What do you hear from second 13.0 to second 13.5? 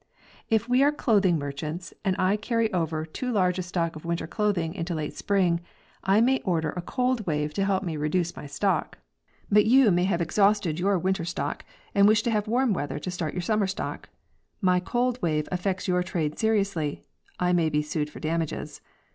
start ygur